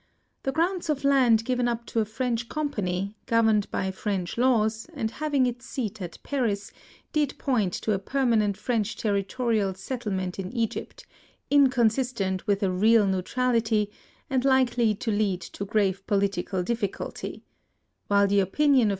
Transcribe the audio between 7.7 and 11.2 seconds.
to a permanent French territorial settlement in Egypt,